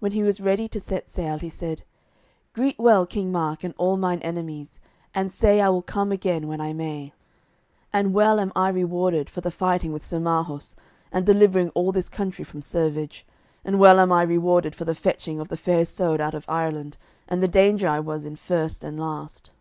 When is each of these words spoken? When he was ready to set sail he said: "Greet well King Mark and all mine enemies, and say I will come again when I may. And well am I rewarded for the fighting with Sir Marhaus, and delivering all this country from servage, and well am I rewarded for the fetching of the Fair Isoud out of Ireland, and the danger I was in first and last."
When 0.00 0.10
he 0.10 0.24
was 0.24 0.40
ready 0.40 0.66
to 0.66 0.80
set 0.80 1.08
sail 1.08 1.38
he 1.38 1.48
said: 1.48 1.82
"Greet 2.52 2.80
well 2.80 3.06
King 3.06 3.30
Mark 3.30 3.62
and 3.62 3.72
all 3.78 3.96
mine 3.96 4.18
enemies, 4.18 4.80
and 5.14 5.30
say 5.32 5.60
I 5.60 5.68
will 5.68 5.82
come 5.82 6.10
again 6.10 6.48
when 6.48 6.60
I 6.60 6.72
may. 6.72 7.12
And 7.92 8.12
well 8.12 8.40
am 8.40 8.50
I 8.56 8.70
rewarded 8.70 9.30
for 9.30 9.40
the 9.40 9.52
fighting 9.52 9.92
with 9.92 10.04
Sir 10.04 10.18
Marhaus, 10.18 10.74
and 11.12 11.24
delivering 11.24 11.68
all 11.76 11.92
this 11.92 12.08
country 12.08 12.44
from 12.44 12.58
servage, 12.60 13.22
and 13.64 13.78
well 13.78 14.00
am 14.00 14.10
I 14.10 14.22
rewarded 14.22 14.74
for 14.74 14.84
the 14.84 14.96
fetching 14.96 15.38
of 15.38 15.46
the 15.46 15.56
Fair 15.56 15.82
Isoud 15.82 16.20
out 16.20 16.34
of 16.34 16.44
Ireland, 16.48 16.98
and 17.28 17.40
the 17.40 17.46
danger 17.46 17.86
I 17.86 18.00
was 18.00 18.26
in 18.26 18.34
first 18.34 18.82
and 18.82 18.98
last." 18.98 19.52